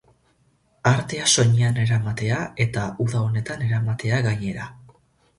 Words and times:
Artea 0.91 1.25
soinean 1.33 1.75
eramatea, 1.83 2.39
eta 2.65 2.85
uda 3.05 3.21
honetan 3.27 3.61
eramatea 3.67 4.23
gainera. 4.29 4.67